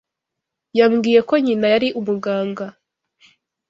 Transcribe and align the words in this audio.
Yambwiye 0.77 1.19
ko 1.29 1.33
nyina 1.45 1.65
yari 1.73 1.87
umuganga. 1.99 2.65